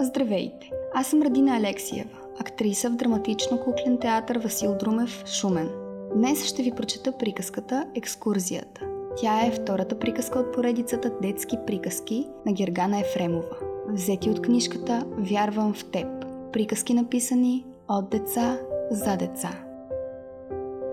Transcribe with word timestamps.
Здравейте! 0.00 0.70
Аз 0.94 1.06
съм 1.06 1.22
Радина 1.22 1.56
Алексиева, 1.56 2.18
актриса 2.40 2.90
в 2.90 2.96
драматично-куклен 2.96 4.00
театър 4.00 4.38
Васил 4.38 4.76
Друмев, 4.80 5.24
Шумен. 5.26 5.70
Днес 6.14 6.44
ще 6.44 6.62
ви 6.62 6.72
прочета 6.72 7.12
приказката 7.12 7.86
Екскурзията. 7.94 8.80
Тя 9.16 9.46
е 9.46 9.50
втората 9.50 9.98
приказка 9.98 10.38
от 10.38 10.52
поредицата 10.52 11.10
Детски 11.22 11.56
приказки 11.66 12.26
на 12.46 12.52
Гергана 12.52 13.00
Ефремова. 13.00 13.56
Взети 13.88 14.30
от 14.30 14.42
книжката 14.42 15.04
Вярвам 15.18 15.74
в 15.74 15.84
теб. 15.84 16.06
Приказки 16.52 16.94
написани 16.94 17.64
от 17.88 18.10
деца 18.10 18.58
за 18.90 19.16
деца. 19.16 19.50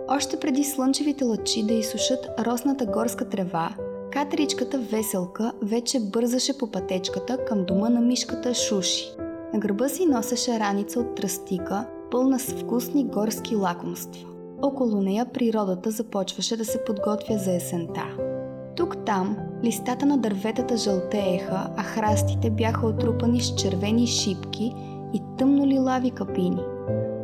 Още 0.07 0.39
преди 0.39 0.63
слънчевите 0.63 1.23
лъчи 1.23 1.63
да 1.63 1.73
изсушат 1.73 2.29
росната 2.45 2.85
горска 2.85 3.29
трева, 3.29 3.75
Катеричката 4.15 4.79
Веселка 4.79 5.53
вече 5.61 5.99
бързаше 5.99 6.57
по 6.57 6.71
пътечката 6.71 7.45
към 7.45 7.65
дома 7.65 7.89
на 7.89 8.01
мишката 8.01 8.53
Шуши. 8.53 9.05
На 9.53 9.59
гърба 9.59 9.89
си 9.89 10.05
носеше 10.05 10.59
раница 10.59 10.99
от 10.99 11.15
тръстика, 11.15 11.87
пълна 12.11 12.39
с 12.39 12.53
вкусни 12.53 13.03
горски 13.03 13.55
лакомства. 13.55 14.27
Около 14.61 15.01
нея 15.01 15.25
природата 15.33 15.91
започваше 15.91 16.57
да 16.57 16.65
се 16.65 16.83
подготвя 16.85 17.37
за 17.37 17.53
есента. 17.53 18.03
Тук-там 18.75 19.37
листата 19.63 20.05
на 20.05 20.17
дърветата 20.17 20.77
жълтееха, 20.77 21.67
а 21.77 21.83
храстите 21.83 22.49
бяха 22.49 22.87
отрупани 22.87 23.41
с 23.41 23.55
червени 23.55 24.07
шипки 24.07 24.73
и 25.13 25.21
тъмно 25.37 25.67
лилави 25.67 26.11
капини. 26.11 26.63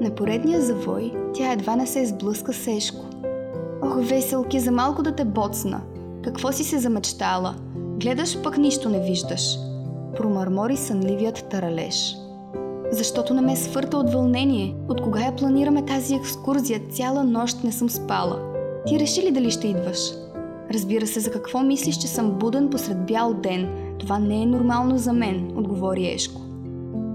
На 0.02 0.16
поредния 0.16 0.62
завой 0.62 1.14
тя 1.34 1.52
едва 1.52 1.76
не 1.76 1.88
се 1.88 2.00
изблъска 2.00 2.54
сешко. 2.54 3.06
Ох, 3.84 3.96
веселки, 4.10 4.60
за 4.60 4.72
малко 4.72 5.04
да 5.04 5.16
те 5.16 5.26
боцна! 5.26 5.82
Какво 6.24 6.52
си 6.52 6.64
се 6.64 6.80
замечтала? 6.80 7.56
Гледаш, 7.76 8.42
пък 8.42 8.58
нищо 8.58 8.90
не 8.90 9.00
виждаш. 9.00 9.58
Промърмори 10.18 10.78
сънливият 10.78 11.50
таралеж. 11.50 12.16
Защото 12.92 13.34
не 13.34 13.42
ме 13.42 13.56
свърта 13.56 13.98
от 13.98 14.14
вълнение. 14.14 14.76
От 14.90 15.02
кога 15.02 15.22
я 15.22 15.36
планираме 15.36 15.86
тази 15.86 16.16
екскурзия? 16.16 16.82
Цяла 16.92 17.24
нощ 17.24 17.64
не 17.64 17.72
съм 17.72 17.90
спала. 17.90 18.40
Ти 18.88 19.00
реши 19.00 19.22
ли 19.22 19.32
дали 19.32 19.52
ще 19.52 19.68
идваш? 19.68 20.00
Разбира 20.74 21.08
се, 21.08 21.20
за 21.20 21.32
какво 21.32 21.60
мислиш, 21.60 21.98
че 21.98 22.08
съм 22.08 22.32
буден 22.32 22.70
посред 22.70 23.06
бял 23.06 23.34
ден? 23.34 23.70
Това 24.00 24.20
не 24.20 24.42
е 24.42 24.46
нормално 24.46 24.98
за 24.98 25.14
мен, 25.14 25.52
отговори 25.58 26.14
Ешко. 26.14 26.42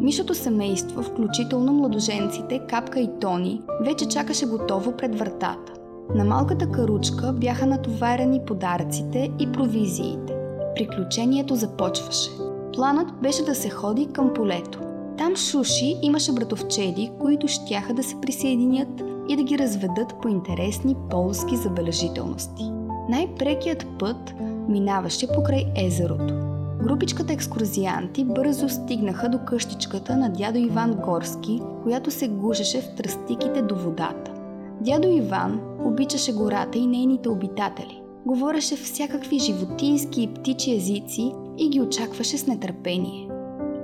Мишото 0.00 0.34
семейство, 0.34 1.02
включително 1.02 1.72
младоженците, 1.72 2.60
Капка 2.68 3.00
и 3.00 3.08
Тони, 3.20 3.62
вече 3.80 4.08
чакаше 4.08 4.46
готово 4.46 4.92
пред 4.92 5.18
вратата. 5.18 5.75
На 6.14 6.24
малката 6.24 6.70
каручка 6.70 7.32
бяха 7.32 7.66
натоварени 7.66 8.40
подаръците 8.46 9.30
и 9.38 9.52
провизиите. 9.52 10.36
Приключението 10.74 11.54
започваше. 11.54 12.30
Планът 12.74 13.08
беше 13.22 13.44
да 13.44 13.54
се 13.54 13.70
ходи 13.70 14.06
към 14.12 14.34
полето. 14.34 14.80
Там 15.18 15.36
Шуши 15.36 15.96
имаше 16.02 16.32
братовчеди, 16.32 17.10
които 17.20 17.48
щяха 17.48 17.94
да 17.94 18.02
се 18.02 18.20
присъединят 18.20 19.02
и 19.28 19.36
да 19.36 19.42
ги 19.42 19.58
разведат 19.58 20.14
по 20.22 20.28
интересни 20.28 20.96
полски 21.10 21.56
забележителности. 21.56 22.70
Най-прекият 23.08 23.86
път 23.98 24.34
минаваше 24.68 25.26
покрай 25.34 25.64
езерото. 25.76 26.34
Групичката 26.82 27.32
екскурзианти 27.32 28.24
бързо 28.24 28.68
стигнаха 28.68 29.28
до 29.28 29.38
къщичката 29.38 30.16
на 30.16 30.32
дядо 30.32 30.58
Иван 30.58 30.94
Горски, 30.94 31.62
която 31.82 32.10
се 32.10 32.28
гушеше 32.28 32.80
в 32.80 32.94
тръстиките 32.94 33.62
до 33.62 33.76
водата. 33.76 34.35
Дядо 34.86 35.08
Иван 35.08 35.60
обичаше 35.84 36.32
гората 36.32 36.78
и 36.78 36.86
нейните 36.86 37.28
обитатели. 37.28 38.02
Говореше 38.26 38.76
всякакви 38.76 39.38
животински 39.38 40.22
и 40.22 40.34
птичи 40.34 40.74
езици 40.74 41.32
и 41.58 41.68
ги 41.68 41.80
очакваше 41.80 42.38
с 42.38 42.46
нетърпение. 42.46 43.28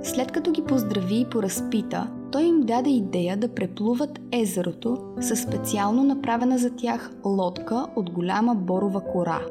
След 0.03 0.31
като 0.31 0.51
ги 0.51 0.61
поздрави 0.61 1.19
и 1.19 1.25
поразпита, 1.25 2.11
той 2.31 2.43
им 2.43 2.61
даде 2.61 2.89
идея 2.89 3.37
да 3.37 3.47
преплуват 3.47 4.19
езерото 4.31 4.97
със 5.21 5.41
специално 5.41 6.03
направена 6.03 6.57
за 6.57 6.69
тях 6.75 7.11
лодка 7.25 7.85
от 7.95 8.09
голяма 8.09 8.55
борова 8.55 9.01
кора. 9.01 9.41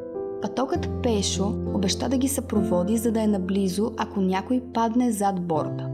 Патокът 0.42 0.88
Пешо 1.02 1.54
обеща 1.74 2.08
да 2.08 2.16
ги 2.16 2.28
съпроводи, 2.28 2.96
за 2.96 3.12
да 3.12 3.22
е 3.22 3.26
наблизо, 3.26 3.92
ако 3.96 4.20
някой 4.20 4.62
падне 4.74 5.12
зад 5.12 5.40
борда. 5.40 5.88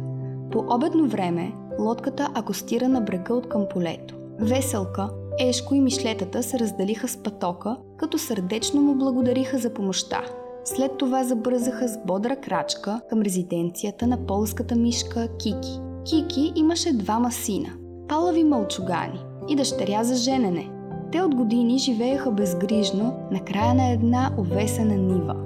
По 0.52 0.64
обедно 0.70 1.08
време 1.08 1.52
лодката 1.80 2.28
акостира 2.34 2.88
на 2.88 3.00
брега 3.00 3.34
от 3.34 3.48
към 3.48 3.66
полето. 3.70 4.14
Веселка, 4.40 5.08
Ешко 5.40 5.74
и 5.74 5.80
Мишлетата 5.80 6.42
се 6.42 6.58
разделиха 6.58 7.08
с 7.08 7.16
патока, 7.16 7.76
като 7.96 8.18
сърдечно 8.18 8.82
му 8.82 8.94
благодариха 8.94 9.58
за 9.58 9.74
помощта. 9.74 10.22
След 10.64 10.98
това 10.98 11.24
забързаха 11.24 11.88
с 11.88 11.98
бодра 12.06 12.36
крачка 12.36 13.00
към 13.10 13.22
резиденцията 13.22 14.06
на 14.06 14.26
полската 14.26 14.76
мишка 14.76 15.28
Кики. 15.38 15.80
Кики 16.04 16.52
имаше 16.54 16.92
двама 16.92 17.32
сина– 17.32 17.68
палави 18.08 18.44
мълчугани 18.44 19.24
и 19.48 19.56
дъщеря 19.56 20.04
за 20.04 20.14
женене. 20.14 20.70
Те 21.12 21.22
от 21.22 21.34
години 21.34 21.78
живееха 21.78 22.30
безгрижно 22.30 23.16
на 23.30 23.44
края 23.44 23.74
на 23.74 23.90
една 23.90 24.30
овесена 24.38 24.94
нива. 24.94 25.36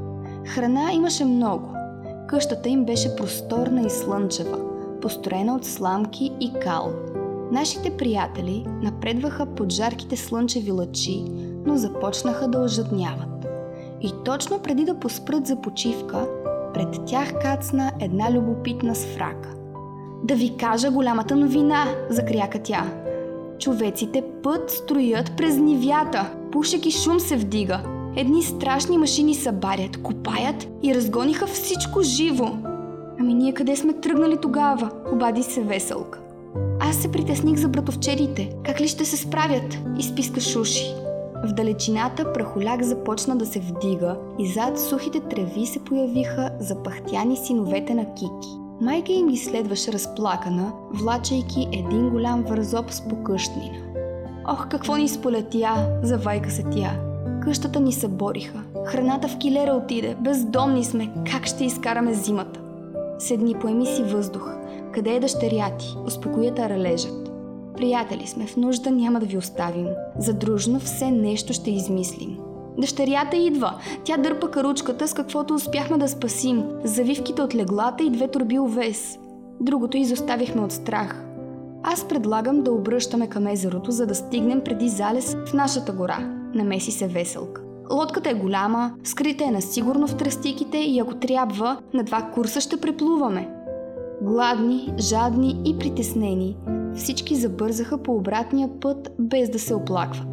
Храна 0.46 0.92
имаше 0.92 1.24
много. 1.24 1.68
Къщата 2.28 2.68
им 2.68 2.84
беше 2.84 3.16
просторна 3.16 3.86
и 3.86 3.90
слънчева, 3.90 4.58
построена 5.00 5.56
от 5.56 5.64
сламки 5.64 6.32
и 6.40 6.52
кал– 6.60 6.92
Нашите 7.52 7.96
приятели 7.96 8.66
напредваха 9.02 9.46
под 9.46 9.72
жарките 9.72 10.16
слънчеви 10.16 10.70
лъчи, 10.70 11.24
но 11.66 11.76
започнаха 11.76 12.48
да 12.48 12.58
ожадняват. 12.58 13.46
И 14.00 14.12
точно 14.24 14.58
преди 14.58 14.84
да 14.84 15.00
поспрат 15.00 15.46
за 15.46 15.56
почивка, 15.56 16.26
пред 16.74 16.88
тях 17.06 17.40
кацна 17.42 17.92
една 18.00 18.32
любопитна 18.32 18.94
сфрака. 18.94 19.48
Да 20.24 20.34
ви 20.34 20.56
кажа 20.56 20.90
голямата 20.90 21.36
новина, 21.36 21.84
закряка 22.10 22.62
тя. 22.62 22.84
Човеците 23.58 24.24
път 24.42 24.70
строят 24.70 25.32
през 25.36 25.58
нивята, 25.58 26.30
пушек 26.52 26.86
и 26.86 26.90
шум 26.90 27.20
се 27.20 27.36
вдига. 27.36 27.80
Едни 28.16 28.42
страшни 28.42 28.98
машини 28.98 29.34
събарят, 29.34 30.02
копаят 30.02 30.68
и 30.82 30.94
разгониха 30.94 31.46
всичко 31.46 32.02
живо. 32.02 32.50
Ами 33.20 33.34
ние 33.34 33.54
къде 33.54 33.76
сме 33.76 33.92
тръгнали 33.92 34.36
тогава? 34.42 34.90
Обади 35.12 35.42
се 35.42 35.60
веселка. 35.60 36.18
Аз 36.92 36.98
се 36.98 37.12
притесних 37.12 37.56
за 37.56 37.68
братовчедите. 37.68 38.50
Как 38.64 38.80
ли 38.80 38.88
ще 38.88 39.04
се 39.04 39.16
справят? 39.16 39.78
Изписка 39.98 40.40
Шуши. 40.40 40.94
В 41.44 41.52
далечината 41.52 42.32
прахоляк 42.32 42.82
започна 42.82 43.36
да 43.36 43.46
се 43.46 43.60
вдига 43.60 44.16
и 44.38 44.46
зад 44.46 44.80
сухите 44.80 45.20
треви 45.20 45.66
се 45.66 45.78
появиха 45.78 46.50
запахтяни 46.60 47.36
синовете 47.36 47.94
на 47.94 48.14
Кики. 48.14 48.48
Майка 48.80 49.12
им 49.12 49.28
ги 49.28 49.36
следваше 49.36 49.92
разплакана, 49.92 50.72
влачайки 50.92 51.68
един 51.72 52.10
голям 52.10 52.42
вързоп 52.42 52.90
с 52.90 53.08
покъщнина. 53.08 53.78
Ох, 54.48 54.68
какво 54.68 54.96
ни 54.96 55.08
сполетя, 55.08 55.88
завайка 56.02 56.50
се 56.50 56.62
тя. 56.62 57.00
Къщата 57.42 57.80
ни 57.80 57.92
събориха. 57.92 58.62
Храната 58.86 59.28
в 59.28 59.38
килера 59.38 59.72
отиде. 59.72 60.16
Бездомни 60.20 60.84
сме. 60.84 61.10
Как 61.30 61.46
ще 61.46 61.64
изкараме 61.64 62.14
зимата? 62.14 62.60
Седни, 63.18 63.54
поеми 63.54 63.86
си 63.86 64.02
въздух. 64.02 64.61
Къде 64.92 65.14
е 65.14 65.20
дъщеря 65.20 65.70
ти? 65.78 65.96
Успокоя 66.06 66.54
ралежът. 66.56 67.30
Приятели 67.76 68.26
сме, 68.26 68.46
в 68.46 68.56
нужда 68.56 68.90
няма 68.90 69.20
да 69.20 69.26
ви 69.26 69.38
оставим. 69.38 69.86
Задружно 70.18 70.80
все 70.80 71.10
нещо 71.10 71.52
ще 71.52 71.70
измислим. 71.70 72.38
Дъщерята 72.78 73.36
идва. 73.36 73.74
Тя 74.04 74.16
дърпа 74.16 74.50
каручката 74.50 75.08
с 75.08 75.14
каквото 75.14 75.54
успяхме 75.54 75.98
да 75.98 76.08
спасим. 76.08 76.64
Завивките 76.84 77.42
от 77.42 77.54
леглата 77.54 78.04
и 78.04 78.10
две 78.10 78.28
турби 78.28 78.58
овес. 78.58 79.18
Другото 79.60 79.96
изоставихме 79.96 80.60
от 80.60 80.72
страх. 80.72 81.24
Аз 81.82 82.08
предлагам 82.08 82.62
да 82.62 82.72
обръщаме 82.72 83.26
към 83.26 83.46
езерото, 83.46 83.90
за 83.90 84.06
да 84.06 84.14
стигнем 84.14 84.60
преди 84.64 84.88
залез 84.88 85.36
в 85.46 85.52
нашата 85.52 85.92
гора. 85.92 86.18
Намеси 86.54 86.90
се 86.90 87.06
веселка. 87.06 87.62
Лодката 87.92 88.30
е 88.30 88.34
голяма, 88.34 88.92
скрита 89.04 89.44
е 89.44 89.50
насигурно 89.50 90.06
в 90.06 90.16
тръстиките 90.16 90.78
и 90.78 90.98
ако 90.98 91.14
трябва, 91.14 91.78
на 91.94 92.04
два 92.04 92.22
курса 92.34 92.60
ще 92.60 92.80
преплуваме. 92.80 93.61
Гладни, 94.22 94.94
жадни 94.98 95.62
и 95.64 95.78
притеснени, 95.78 96.56
всички 96.96 97.36
забързаха 97.36 97.98
по 97.98 98.14
обратния 98.14 98.80
път, 98.80 99.12
без 99.18 99.50
да 99.50 99.58
се 99.58 99.74
оплакват. 99.74 100.28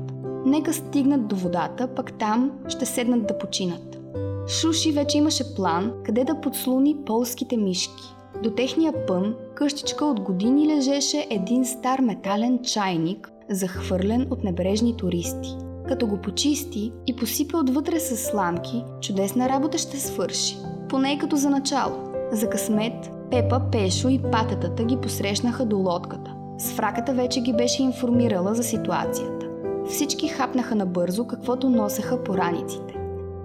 Нека 0.45 0.73
стигнат 0.73 1.27
до 1.27 1.35
водата, 1.35 1.87
пък 1.95 2.13
там 2.13 2.51
ще 2.67 2.85
седнат 2.85 3.27
да 3.27 3.37
починат. 3.37 3.99
Шуши 4.47 4.91
вече 4.91 5.17
имаше 5.17 5.55
план 5.55 5.91
къде 6.05 6.23
да 6.23 6.41
подслуни 6.41 6.97
полските 7.05 7.57
мишки. 7.57 8.15
До 8.43 8.51
техния 8.51 9.05
пън 9.07 9.35
къщичка 9.55 10.05
от 10.05 10.19
години 10.19 10.67
лежеше 10.67 11.27
един 11.29 11.65
стар 11.65 11.99
метален 11.99 12.59
чайник, 12.63 13.31
захвърлен 13.49 14.27
от 14.31 14.43
небрежни 14.43 14.97
туристи. 14.97 15.55
Като 15.87 16.07
го 16.07 16.17
почисти 16.17 16.91
и 17.07 17.15
посипе 17.15 17.57
отвътре 17.57 17.99
с 17.99 18.17
сламки, 18.17 18.83
чудесна 19.01 19.49
работа 19.49 19.77
ще 19.77 19.99
свърши. 19.99 20.57
Поне 20.89 21.17
като 21.19 21.35
за 21.35 21.49
начало. 21.49 21.95
За 22.31 22.49
късмет 22.49 23.11
Пепа, 23.31 23.61
Пешо 23.71 24.09
и 24.09 24.19
патетата 24.31 24.83
ги 24.83 24.97
посрещнаха 24.97 25.65
до 25.65 25.77
лодката. 25.77 26.35
С 26.57 26.71
фраката 26.71 27.13
вече 27.13 27.41
ги 27.41 27.53
беше 27.53 27.83
информирала 27.83 28.55
за 28.55 28.63
ситуацията. 28.63 29.45
Всички 29.89 30.27
хапнаха 30.27 30.75
набързо, 30.75 31.27
каквото 31.27 31.69
носеха 31.69 32.23
по 32.23 32.37
раниците. 32.37 32.95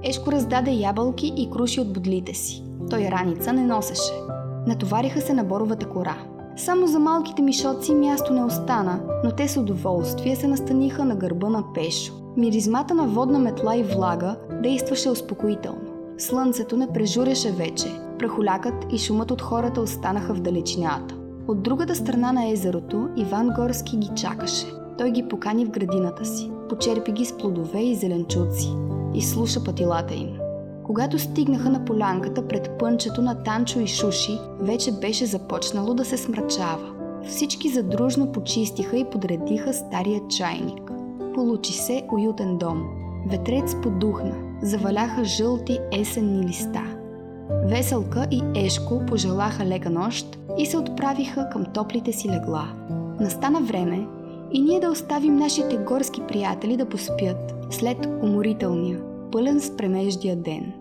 Ешко 0.02 0.32
раздаде 0.32 0.70
ябълки 0.70 1.32
и 1.36 1.50
круши 1.50 1.80
от 1.80 1.92
бодлите 1.92 2.34
си. 2.34 2.64
Той 2.90 3.08
раница 3.10 3.52
не 3.52 3.66
носеше. 3.66 4.12
Натовариха 4.66 5.20
се 5.20 5.32
на 5.32 5.44
боровата 5.44 5.86
кора. 5.86 6.16
Само 6.56 6.86
за 6.86 6.98
малките 6.98 7.42
мишоци 7.42 7.94
място 7.94 8.32
не 8.32 8.44
остана, 8.44 9.00
но 9.24 9.30
те 9.30 9.48
с 9.48 9.56
удоволствие 9.56 10.36
се 10.36 10.46
настаниха 10.46 11.04
на 11.04 11.16
гърба 11.16 11.48
на 11.48 11.64
Пешо. 11.74 12.12
Миризмата 12.36 12.94
на 12.94 13.06
водна 13.06 13.38
метла 13.38 13.76
и 13.76 13.82
влага 13.82 14.36
действаше 14.62 15.10
успокоително. 15.10 15.93
Слънцето 16.18 16.76
не 16.76 16.92
прежуреше 16.92 17.52
вече, 17.52 18.00
прахолякът 18.18 18.74
и 18.92 18.98
шумът 18.98 19.30
от 19.30 19.42
хората 19.42 19.80
останаха 19.80 20.34
в 20.34 20.40
далечината. 20.40 21.14
От 21.48 21.62
другата 21.62 21.94
страна 21.94 22.32
на 22.32 22.48
езерото 22.48 23.08
Иван 23.16 23.50
Горски 23.56 23.96
ги 23.96 24.10
чакаше. 24.16 24.66
Той 24.98 25.10
ги 25.10 25.28
покани 25.28 25.64
в 25.64 25.70
градината 25.70 26.24
си, 26.24 26.50
почерпи 26.68 27.12
ги 27.12 27.24
с 27.24 27.38
плодове 27.38 27.80
и 27.80 27.94
зеленчуци 27.94 28.68
и 29.14 29.22
слуша 29.22 29.64
пътилата 29.64 30.14
им. 30.14 30.28
Когато 30.84 31.18
стигнаха 31.18 31.70
на 31.70 31.84
полянката 31.84 32.48
пред 32.48 32.70
пънчето 32.78 33.22
на 33.22 33.42
Танчо 33.42 33.80
и 33.80 33.86
Шуши, 33.86 34.38
вече 34.60 34.92
беше 34.92 35.26
започнало 35.26 35.94
да 35.94 36.04
се 36.04 36.16
смрачава. 36.16 36.92
Всички 37.28 37.68
задружно 37.68 38.32
почистиха 38.32 38.96
и 38.96 39.04
подредиха 39.04 39.72
стария 39.72 40.20
чайник. 40.28 40.90
Получи 41.34 41.72
се 41.72 42.02
уютен 42.12 42.58
дом. 42.58 42.82
Ветрец 43.30 43.74
подухна, 43.82 44.34
заваляха 44.64 45.24
жълти 45.24 45.78
есенни 45.92 46.46
листа. 46.46 46.96
Веселка 47.50 48.26
и 48.30 48.42
Ешко 48.56 49.06
пожелаха 49.06 49.64
лека 49.64 49.90
нощ 49.90 50.38
и 50.58 50.66
се 50.66 50.76
отправиха 50.76 51.48
към 51.52 51.64
топлите 51.64 52.12
си 52.12 52.28
легла. 52.28 52.74
Настана 53.20 53.60
време 53.60 54.06
и 54.52 54.60
ние 54.60 54.80
да 54.80 54.90
оставим 54.90 55.36
нашите 55.36 55.76
горски 55.76 56.20
приятели 56.28 56.76
да 56.76 56.88
поспят 56.88 57.54
след 57.70 58.06
уморителния, 58.22 59.00
пълен 59.32 59.60
с 59.60 59.76
премеждия 59.76 60.36
ден. 60.36 60.72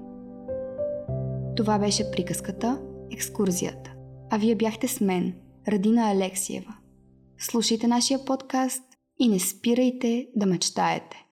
Това 1.56 1.80
беше 1.80 2.12
приказката 2.12 2.82
Екскурзията. 3.12 3.94
А 4.30 4.38
вие 4.38 4.56
бяхте 4.56 4.88
с 4.88 5.02
мен, 5.02 5.34
Радина 5.68 6.12
Алексиева. 6.12 6.76
Слушайте 7.38 7.88
нашия 7.88 8.26
подкаст 8.26 8.84
и 9.20 9.28
не 9.28 9.40
спирайте 9.40 10.28
да 10.36 10.46
мечтаете. 10.46 11.23